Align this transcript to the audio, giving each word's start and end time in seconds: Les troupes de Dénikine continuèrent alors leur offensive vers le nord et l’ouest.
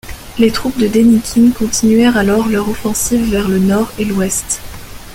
Les 0.39 0.49
troupes 0.51 0.79
de 0.79 0.87
Dénikine 0.87 1.53
continuèrent 1.53 2.17
alors 2.17 2.47
leur 2.47 2.67
offensive 2.67 3.21
vers 3.29 3.47
le 3.47 3.59
nord 3.59 3.91
et 3.99 4.05
l’ouest. 4.05 4.59